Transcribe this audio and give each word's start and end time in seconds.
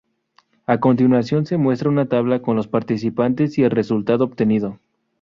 A 0.65 0.79
continuación 0.79 1.45
se 1.45 1.57
muestra 1.57 1.87
una 1.91 2.07
tabla 2.07 2.41
con 2.41 2.55
los 2.55 2.67
participantes 2.67 3.59
y 3.59 3.63
el 3.65 3.69
resultado 3.69 4.23
obtenido. 4.25 4.79